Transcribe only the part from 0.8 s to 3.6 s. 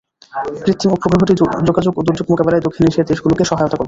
উপগ্রহটি যোগাযোগ ও দুর্যোগ মোকাবেলায় দক্ষিণ এশিয়ার দেশগুলোকে